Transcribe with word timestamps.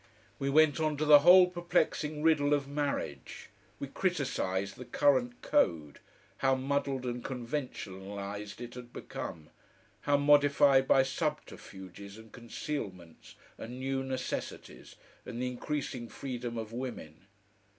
We 0.39 0.49
went 0.49 0.79
on 0.79 0.97
to 0.97 1.05
the 1.05 1.19
whole 1.19 1.45
perplexing 1.47 2.23
riddle 2.23 2.55
of 2.55 2.67
marriage. 2.67 3.49
We 3.77 3.87
criticised 3.87 4.77
the 4.77 4.85
current 4.85 5.43
code, 5.43 5.99
how 6.37 6.55
muddled 6.55 7.05
and 7.05 7.23
conventionalised 7.23 8.59
it 8.61 8.73
had 8.73 8.91
become, 8.91 9.51
how 10.01 10.17
modified 10.17 10.87
by 10.87 11.03
subterfuges 11.03 12.17
and 12.17 12.31
concealments 12.31 13.35
and 13.59 13.79
new 13.79 14.01
necessities, 14.03 14.95
and 15.23 15.39
the 15.39 15.45
increasing 15.49 16.09
freedom 16.09 16.57
of 16.57 16.73
women. 16.73 17.27